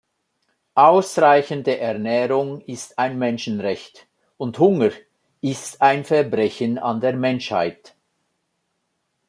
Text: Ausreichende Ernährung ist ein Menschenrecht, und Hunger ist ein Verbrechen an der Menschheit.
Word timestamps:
Ausreichende 0.73 1.77
Ernährung 1.77 2.61
ist 2.61 2.97
ein 2.97 3.19
Menschenrecht, 3.19 4.07
und 4.37 4.57
Hunger 4.57 4.89
ist 5.41 5.79
ein 5.79 6.03
Verbrechen 6.05 6.79
an 6.79 7.01
der 7.01 7.13
Menschheit. 7.15 7.95